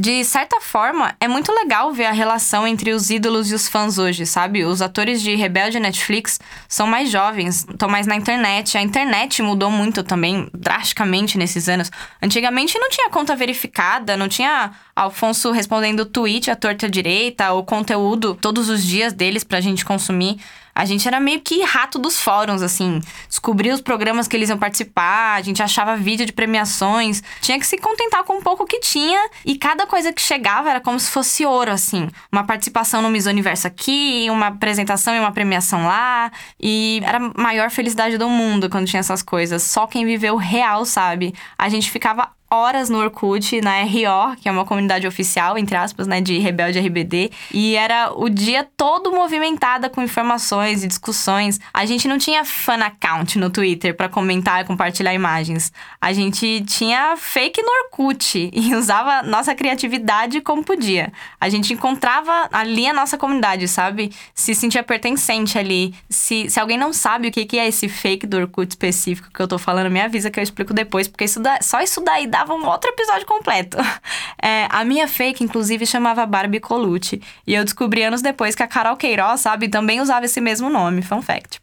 [0.00, 3.98] de certa forma, é muito legal ver a relação entre os ídolos e os fãs
[3.98, 4.64] hoje, sabe?
[4.64, 8.78] Os atores de Rebelde Netflix são mais jovens, estão mais na internet.
[8.78, 11.90] A internet mudou muito também, drasticamente nesses anos.
[12.22, 18.36] Antigamente não tinha conta verificada, não tinha Alfonso respondendo tweet à torta direita, o conteúdo
[18.40, 20.38] todos os dias deles pra gente consumir.
[20.78, 23.00] A gente era meio que rato dos fóruns, assim.
[23.28, 27.20] Descobria os programas que eles iam participar, a gente achava vídeo de premiações.
[27.40, 29.28] Tinha que se contentar com um pouco que tinha.
[29.44, 32.08] E cada coisa que chegava era como se fosse ouro, assim.
[32.30, 36.30] Uma participação no Miss Universo aqui, uma apresentação e uma premiação lá.
[36.60, 39.64] E era a maior felicidade do mundo quando tinha essas coisas.
[39.64, 41.34] Só quem viveu real sabe.
[41.58, 46.06] A gente ficava horas no Orkut, na RO, que é uma comunidade oficial, entre aspas,
[46.06, 51.60] né, de Rebelde RBD, e era o dia todo movimentada com informações e discussões.
[51.72, 55.72] A gente não tinha fan account no Twitter para comentar e compartilhar imagens.
[56.00, 61.12] A gente tinha fake no Orkut e usava nossa criatividade como podia.
[61.40, 64.12] A gente encontrava ali a nossa comunidade, sabe?
[64.34, 65.94] Se sentia pertencente ali.
[66.08, 69.40] Se, se alguém não sabe o que, que é esse fake do Orkut específico que
[69.40, 72.26] eu tô falando, me avisa que eu explico depois, porque isso dá, só isso daí
[72.26, 73.76] dá dava um outro episódio completo.
[74.40, 77.20] É, a minha fake, inclusive, chamava Barbie Colucci.
[77.44, 81.02] E eu descobri anos depois que a Carol Queiroz, sabe, também usava esse mesmo nome.
[81.02, 81.60] Fun fact.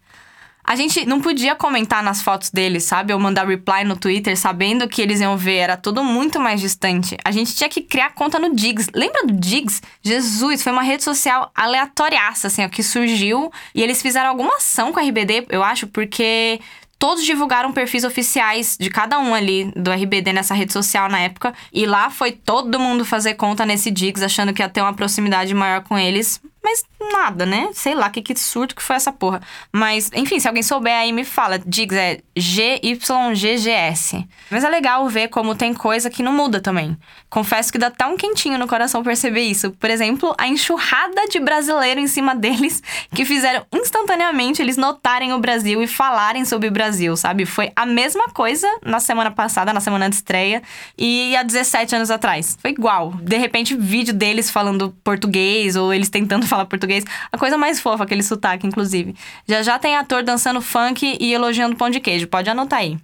[0.62, 3.14] A gente não podia comentar nas fotos deles, sabe?
[3.14, 5.58] Ou mandar reply no Twitter sabendo que eles iam ver.
[5.58, 7.16] Era tudo muito mais distante.
[7.24, 8.90] A gente tinha que criar conta no Diggs.
[8.94, 9.82] Lembra do Diggs?
[10.02, 13.50] Jesus, foi uma rede social aleatoriaça, assim, ó, que surgiu.
[13.74, 16.60] E eles fizeram alguma ação com a RBD, eu acho, porque
[17.06, 21.54] todos divulgaram perfis oficiais de cada um ali do RBD nessa rede social na época.
[21.72, 25.54] E lá foi todo mundo fazer conta nesse Diggs, achando que ia ter uma proximidade
[25.54, 26.42] maior com eles.
[26.66, 27.70] Mas nada, né?
[27.74, 29.40] Sei lá que, que surto que foi essa porra.
[29.72, 31.60] Mas, enfim, se alguém souber aí me fala.
[31.60, 34.28] Diggs é G-Y-G-G-S.
[34.50, 36.98] Mas é legal ver como tem coisa que não muda também.
[37.30, 39.70] Confesso que dá até um quentinho no coração perceber isso.
[39.74, 42.82] Por exemplo, a enxurrada de brasileiro em cima deles
[43.14, 47.46] que fizeram instantaneamente eles notarem o Brasil e falarem sobre o Brasil, sabe?
[47.46, 50.64] Foi a mesma coisa na semana passada, na semana de estreia,
[50.98, 52.58] e há 17 anos atrás.
[52.60, 53.14] Foi igual.
[53.22, 57.04] De repente, vídeo deles falando português ou eles tentando fala português.
[57.32, 59.16] A coisa mais fofa, aquele sotaque, inclusive.
[59.48, 62.28] Já já tem ator dançando funk e elogiando pão de queijo.
[62.28, 62.98] Pode anotar aí.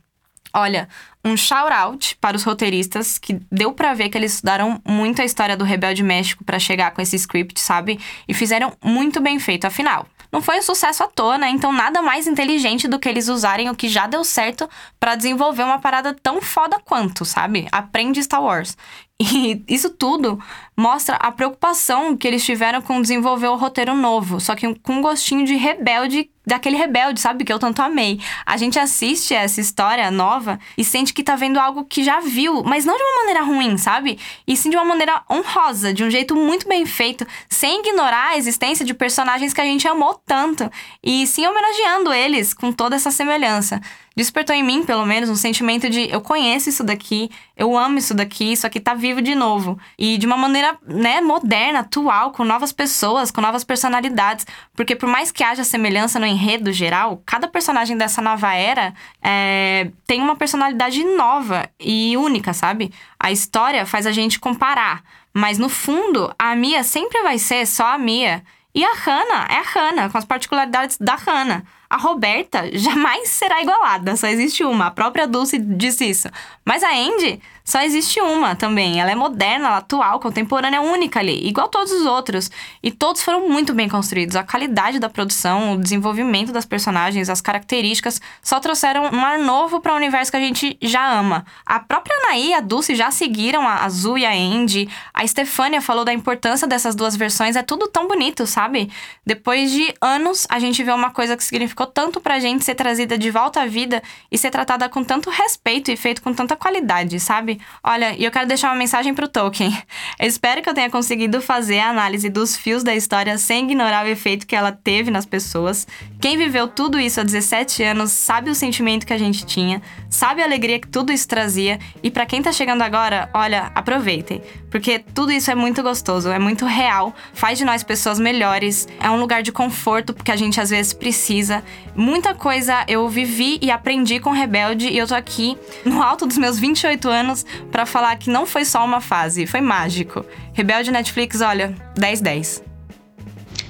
[0.53, 0.89] Olha,
[1.23, 5.55] um shout-out para os roteiristas, que deu para ver que eles estudaram muito a história
[5.55, 7.99] do Rebelde México para chegar com esse script, sabe?
[8.27, 10.05] E fizeram muito bem feito, afinal.
[10.31, 11.49] Não foi um sucesso à toa, né?
[11.49, 15.63] Então nada mais inteligente do que eles usarem o que já deu certo para desenvolver
[15.63, 17.67] uma parada tão foda quanto, sabe?
[17.71, 18.77] Aprende Star Wars.
[19.23, 20.39] E isso tudo
[20.75, 25.01] mostra a preocupação que eles tiveram com desenvolver o roteiro novo, só que com um
[25.01, 27.45] gostinho de rebelde, daquele rebelde, sabe?
[27.45, 28.19] Que eu tanto amei.
[28.43, 32.63] A gente assiste essa história nova e sente que tá vendo algo que já viu,
[32.63, 34.17] mas não de uma maneira ruim, sabe?
[34.47, 38.37] E sim de uma maneira honrosa, de um jeito muito bem feito, sem ignorar a
[38.37, 40.67] existência de personagens que a gente amou tanto,
[41.03, 43.79] e sim homenageando eles com toda essa semelhança
[44.15, 48.13] despertou em mim, pelo menos, um sentimento de eu conheço isso daqui, eu amo isso
[48.13, 49.79] daqui, isso aqui tá vivo de novo.
[49.97, 54.45] E de uma maneira, né, moderna, atual, com novas pessoas, com novas personalidades.
[54.75, 59.89] Porque por mais que haja semelhança no enredo geral, cada personagem dessa nova era é,
[60.05, 62.91] tem uma personalidade nova e única, sabe?
[63.19, 65.03] A história faz a gente comparar.
[65.33, 68.43] Mas no fundo, a Mia sempre vai ser só a Mia.
[68.73, 71.63] E a Hannah é a Hannah, com as particularidades da Hannah.
[71.91, 74.85] A Roberta jamais será igualada, só existe uma.
[74.85, 76.29] A própria Dulce disse isso.
[76.63, 78.99] Mas a Andy só existe uma também.
[78.99, 82.49] Ela é moderna, ela é atual, contemporânea, única ali, igual todos os outros.
[82.81, 84.35] E todos foram muito bem construídos.
[84.35, 89.79] A qualidade da produção, o desenvolvimento das personagens, as características só trouxeram um ar novo
[89.79, 91.45] para o universo que a gente já ama.
[91.65, 94.89] A própria Anaí e a Dulce já seguiram a Azul e a Andy.
[95.13, 97.55] A Stefania falou da importância dessas duas versões.
[97.55, 98.89] É tudo tão bonito, sabe?
[99.25, 101.43] Depois de anos, a gente vê uma coisa que
[101.81, 105.29] significou tanto pra gente ser trazida de volta à vida e ser tratada com tanto
[105.29, 107.59] respeito e feito com tanta qualidade, sabe?
[107.83, 109.75] Olha, e eu quero deixar uma mensagem pro Tolkien.
[110.19, 114.09] Espero que eu tenha conseguido fazer a análise dos fios da história sem ignorar o
[114.09, 115.87] efeito que ela teve nas pessoas.
[116.19, 120.41] Quem viveu tudo isso há 17 anos sabe o sentimento que a gente tinha, sabe
[120.41, 124.99] a alegria que tudo isso trazia, e para quem tá chegando agora, olha, aproveitem, porque
[124.99, 129.19] tudo isso é muito gostoso, é muito real, faz de nós pessoas melhores, é um
[129.19, 131.63] lugar de conforto porque a gente às vezes precisa.
[131.95, 136.37] Muita coisa eu vivi e aprendi com Rebelde e eu tô aqui no alto dos
[136.37, 140.25] meus 28 anos para falar que não foi só uma fase, foi mágico.
[140.53, 142.70] Rebelde Netflix, olha, 10-10.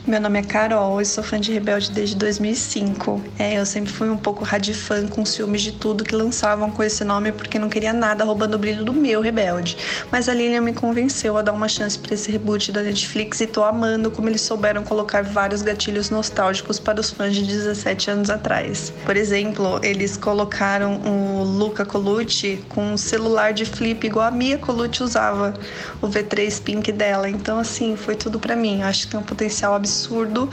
[0.08, 3.22] Meu nome é Carol e sou fã de Rebelde desde 2005.
[3.38, 7.04] É, eu sempre fui um pouco radifã com ciúmes de tudo que lançavam com esse
[7.04, 9.78] nome porque não queria nada roubando o brilho do meu Rebelde.
[10.12, 13.48] Mas a Lilian me convenceu a dar uma chance para esse reboot da Netflix e
[13.48, 18.32] tô amando como eles souberam colocar vários gatilhos nostálgicos para os fãs de 17 anos
[18.32, 18.92] atrás.
[19.06, 24.58] Por exemplo, eles colocaram o Luca Colucci com um celular de flip igual a Mia
[24.58, 25.54] Colucci usava,
[26.02, 27.30] o V3 Pink dela.
[27.30, 28.82] Então, assim, foi tudo para mim.
[28.82, 30.49] Acho que tem um potencial absurdo absurdo,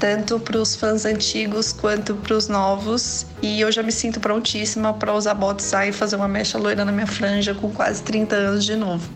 [0.00, 3.26] tanto para os fãs antigos quanto para os novos.
[3.42, 6.90] E eu já me sinto prontíssima para usar botsai e fazer uma mecha loira na
[6.90, 9.08] minha franja com quase 30 anos de novo.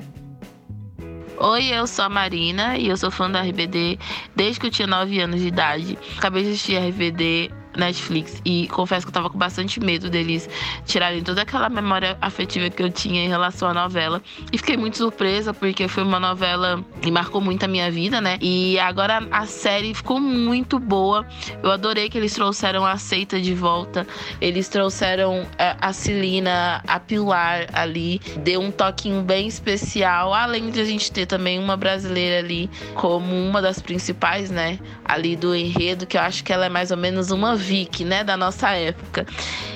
[1.38, 3.98] Oi, eu sou a Marina e eu sou fã da RBD
[4.36, 5.98] desde que eu tinha 9 anos de idade.
[6.16, 10.48] Acabei de assistir a RBD Netflix e confesso que eu tava com bastante medo deles
[10.84, 14.22] tirarem toda aquela memória afetiva que eu tinha em relação à novela.
[14.52, 18.38] E fiquei muito surpresa porque foi uma novela que marcou muito a minha vida, né?
[18.40, 21.26] E agora a série ficou muito boa.
[21.62, 24.06] Eu adorei que eles trouxeram a Seita de volta.
[24.40, 28.20] Eles trouxeram é, a Celina, a Pilar ali.
[28.38, 30.32] Deu um toquinho bem especial.
[30.32, 34.78] Além de a gente ter também uma brasileira ali como uma das principais, né?
[35.04, 38.24] Ali do enredo, que eu acho que ela é mais ou menos uma Vic, né,
[38.24, 39.24] da nossa época.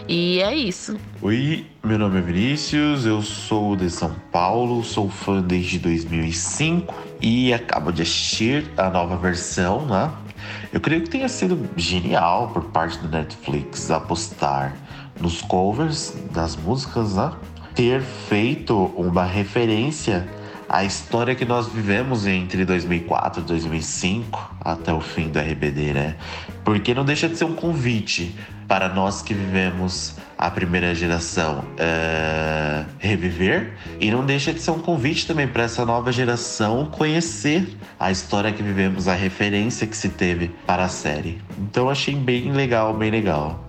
[0.08, 0.96] E é isso.
[1.22, 7.52] Oi, meu nome é Vinícius, eu sou de São Paulo, sou fã desde 2005 e
[7.54, 10.12] acabo de assistir a nova versão, né?
[10.72, 14.76] Eu creio que tenha sido genial por parte do Netflix apostar
[15.20, 17.32] nos covers das músicas, né?
[17.74, 20.28] Ter feito uma referência
[20.68, 26.16] à história que nós vivemos entre 2004 e 2005 até o fim do RBD, né?
[26.64, 28.34] Porque não deixa de ser um convite
[28.66, 34.78] para nós que vivemos a primeira geração uh, reviver e não deixa de ser um
[34.78, 40.08] convite também para essa nova geração conhecer a história que vivemos, a referência que se
[40.08, 41.40] teve para a série.
[41.58, 43.65] Então achei bem legal, bem legal.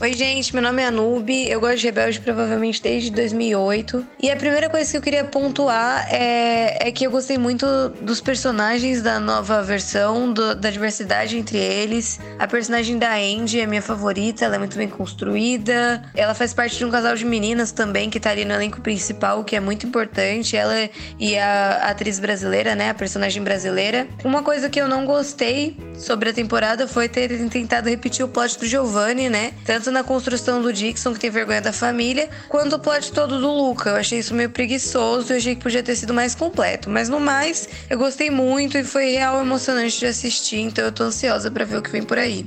[0.00, 4.06] Oi, gente, meu nome é Anube, eu gosto de Rebelde provavelmente desde 2008.
[4.22, 7.66] E a primeira coisa que eu queria pontuar é, é que eu gostei muito
[8.00, 12.20] dos personagens da nova versão, do, da diversidade entre eles.
[12.38, 16.00] A personagem da Andy é minha favorita, ela é muito bem construída.
[16.14, 19.40] Ela faz parte de um casal de meninas também que tá ali no elenco principal,
[19.40, 20.56] o que é muito importante.
[20.56, 24.06] Ela e a atriz brasileira, né, a personagem brasileira.
[24.24, 28.60] Uma coisa que eu não gostei sobre a temporada foi ter tentado repetir o plot
[28.60, 29.52] do Giovanni, né?
[29.66, 33.40] Tanto tanto na construção do Dixon, que tem vergonha da família, quanto o plot todo
[33.40, 33.90] do Luca.
[33.90, 36.90] Eu achei isso meio preguiçoso e achei que podia ter sido mais completo.
[36.90, 41.04] Mas no mais, eu gostei muito e foi real emocionante de assistir, então eu tô
[41.04, 42.46] ansiosa para ver o que vem por aí.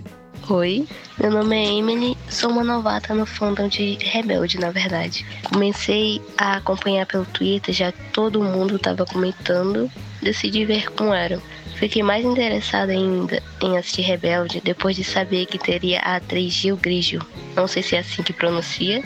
[0.50, 0.88] Oi,
[1.20, 5.26] meu nome é Emily, sou uma novata no fandom de Rebelde, na verdade.
[5.52, 9.90] Comecei a acompanhar pelo Twitter, já todo mundo tava comentando,
[10.22, 11.40] decidi ver como era.
[11.82, 16.78] Fiquei mais interessada ainda em assistir Rebelde depois de saber que teria a atriz Gil
[16.78, 19.04] Grigio, não sei se é assim que pronuncia,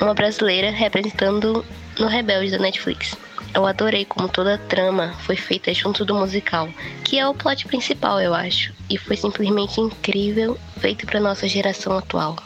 [0.00, 1.64] uma brasileira representando
[1.98, 3.16] no Rebelde da Netflix.
[3.52, 6.68] Eu adorei como toda a trama foi feita junto do musical,
[7.02, 11.98] que é o plot principal, eu acho, e foi simplesmente incrível, feito para nossa geração
[11.98, 12.36] atual.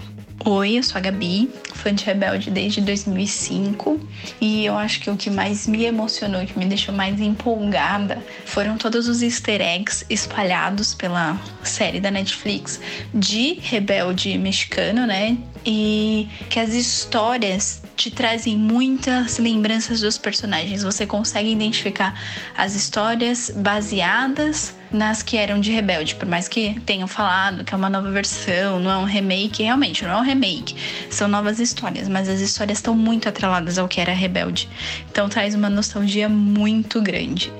[0.48, 3.98] Oi, eu sou a Gabi, fã de Rebelde desde 2005
[4.40, 8.78] e eu acho que o que mais me emocionou que me deixou mais empolgada foram
[8.78, 12.80] todos os easter eggs espalhados pela série da Netflix
[13.12, 15.37] de Rebelde mexicano, né?
[15.66, 20.83] E que as histórias te trazem muitas lembranças dos personagens.
[20.83, 22.14] Você consegue identificar
[22.57, 26.14] as histórias baseadas nas que eram de Rebelde.
[26.14, 30.05] Por mais que tenham falado que é uma nova versão, não é um remake, realmente
[30.05, 30.76] não é um remake.
[31.11, 34.68] São novas histórias, mas as histórias estão muito atreladas ao que era Rebelde.
[35.11, 37.52] Então traz uma nostalgia muito grande.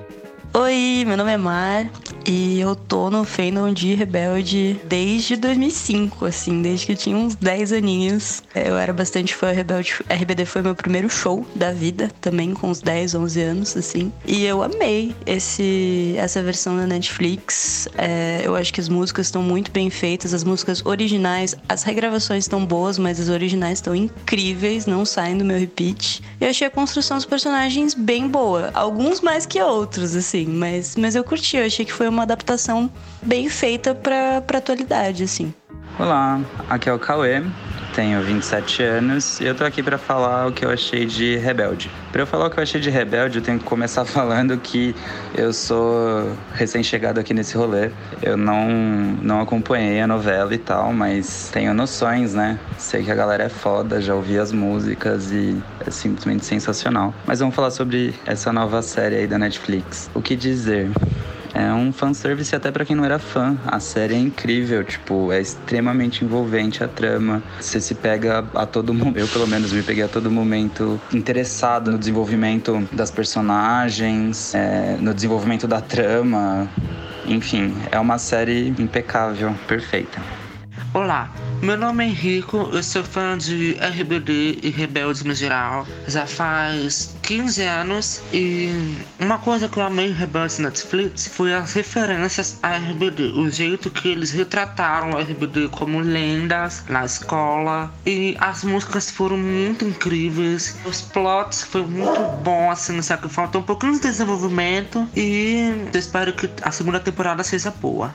[0.59, 1.87] Oi, meu nome é Mar
[2.27, 7.35] e eu tô no fandom de Rebelde desde 2005, assim, desde que eu tinha uns
[7.35, 8.42] 10 aninhos.
[8.55, 10.03] Eu era bastante fã Rebelde.
[10.09, 14.11] RBD foi meu primeiro show da vida, também com uns 10, 11 anos, assim.
[14.27, 17.87] E eu amei esse, essa versão da Netflix.
[17.99, 22.45] É, eu acho que as músicas estão muito bem feitas, as músicas originais, as regravações
[22.45, 26.23] estão boas, mas as originais estão incríveis, não saem do meu repeat.
[26.40, 30.96] Eu achei a construção dos personagens bem boa, alguns mais que outros, assim assim, mas,
[30.96, 35.52] mas eu curti, eu achei que foi uma adaptação bem feita pra, pra atualidade, assim.
[35.98, 37.42] Olá, aqui é o Cauê,
[37.96, 41.90] tenho 27 anos e eu tô aqui para falar o que eu achei de Rebelde.
[42.12, 44.94] Para eu falar o que eu achei de Rebelde, eu tenho que começar falando que
[45.35, 47.90] eu sou recém-chegado aqui nesse rolê.
[48.22, 48.68] Eu não,
[49.22, 52.59] não acompanhei a novela e tal, mas tenho noções, né?
[52.76, 57.14] Sei que a galera é foda, já ouvi as músicas e é simplesmente sensacional.
[57.24, 60.11] Mas vamos falar sobre essa nova série aí da Netflix.
[60.12, 60.90] O que dizer?
[61.57, 63.57] É um fanservice até para quem não era fã.
[63.66, 67.42] A série é incrível, tipo, é extremamente envolvente a trama.
[67.59, 71.90] Você se pega a todo momento, eu pelo menos me peguei a todo momento interessado
[71.90, 76.69] no desenvolvimento das personagens, é, no desenvolvimento da trama.
[77.25, 80.21] Enfim, é uma série impecável, perfeita.
[80.96, 81.30] Olá,
[81.61, 87.14] meu nome é Henrico, eu sou fã de RBD e Rebeldes no geral já faz
[87.20, 88.70] 15 anos e
[89.20, 93.90] uma coisa que eu amei em Rebeldes Netflix foi as referências a RBD, o jeito
[93.90, 100.78] que eles retrataram o RBD como lendas na escola e as músicas foram muito incríveis,
[100.87, 106.00] os plots foi muito bom assim, só que faltou um pouquinho de desenvolvimento e eu
[106.00, 108.14] espero que a segunda temporada seja boa.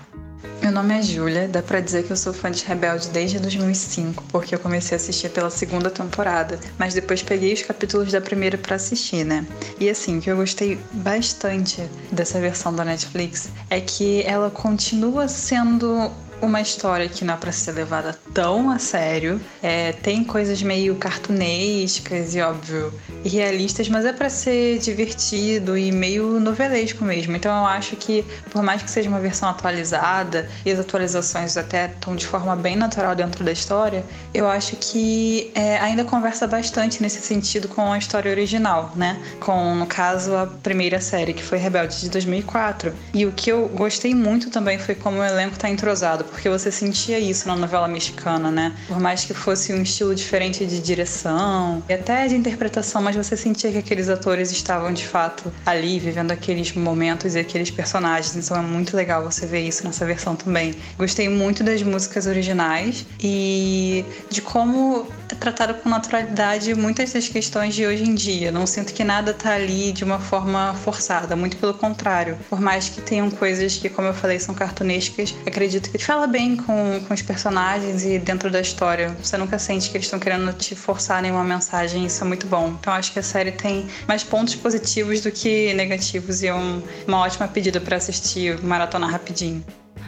[0.62, 4.23] Meu nome é Júlia, dá pra dizer que eu sou fã de Rebelde desde 2005,
[4.30, 8.58] porque eu comecei a assistir pela segunda temporada, mas depois peguei os capítulos da primeira
[8.58, 9.45] para assistir, né?
[9.80, 15.27] E assim, o que eu gostei bastante dessa versão da Netflix é que ela continua
[15.27, 19.39] sendo uma história que não é para ser levada tão a sério.
[19.62, 26.39] É, tem coisas meio cartunescas e, óbvio, irrealistas, mas é para ser divertido e meio
[26.39, 27.36] novelesco mesmo.
[27.36, 31.86] Então eu acho que, por mais que seja uma versão atualizada e as atualizações até
[31.86, 37.01] estão de forma bem natural dentro da história, eu acho que é, ainda conversa bastante
[37.01, 39.21] nesse sentido com a história original, né?
[39.39, 42.93] Com, no caso, a primeira série, que foi Rebelde de 2004.
[43.13, 46.71] E o que eu gostei muito também foi como o elenco tá entrosado porque você
[46.71, 48.73] sentia isso na novela mexicana, né?
[48.87, 53.37] Por mais que fosse um estilo diferente de direção e até de interpretação, mas você
[53.37, 58.35] sentia que aqueles atores estavam de fato ali, vivendo aqueles momentos e aqueles personagens.
[58.35, 60.75] Então é muito legal você ver isso nessa versão também.
[60.97, 67.73] Gostei muito das músicas originais e de como é tratado com naturalidade muitas das questões
[67.73, 68.51] de hoje em dia.
[68.51, 72.37] Não sinto que nada tá ali de uma forma forçada, muito pelo contrário.
[72.49, 76.55] Por mais que tenham coisas que, como eu falei, são cartunescas, acredito que fala bem
[76.55, 79.15] com, com os personagens e dentro da história.
[79.21, 82.75] Você nunca sente que eles estão querendo te forçar nenhuma mensagem, isso é muito bom.
[82.79, 86.81] Então acho que a série tem mais pontos positivos do que negativos e é um,
[87.07, 89.63] uma ótima pedida para assistir maratona rapidinho.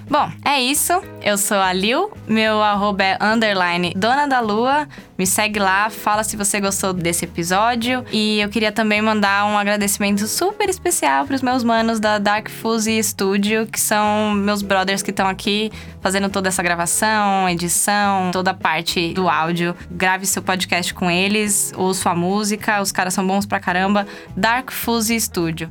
[0.10, 0.94] Bom, é isso.
[1.22, 4.88] Eu sou a Lil, meu arroba é underline Dona da Lua.
[5.18, 8.04] Me segue lá, fala se você gostou desse episódio.
[8.12, 12.50] E eu queria também mandar um agradecimento super especial para os meus manos da Dark
[12.50, 18.52] Fuzzy Studio, que são meus brothers que estão aqui fazendo toda essa gravação, edição, toda
[18.52, 19.76] a parte do áudio.
[19.90, 24.06] Grave seu podcast com eles, ouça a música, os caras são bons pra caramba.
[24.36, 25.70] Dark Fuzzy Studio.